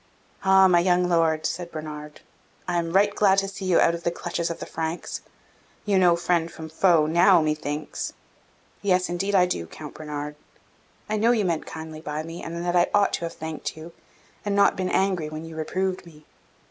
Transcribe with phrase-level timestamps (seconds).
[0.43, 2.21] "Ah, my young Lord," said Bernard,
[2.67, 5.21] "I am right glad to see you out of the clutches of the Franks!
[5.85, 8.13] You know friend from foe now, methinks!"
[8.81, 10.37] "Yes, indeed I do, Count Bernard.
[11.07, 13.91] I know you meant kindly by me, and that I ought to have thanked you,
[14.43, 16.25] and not been angry, when you reproved me.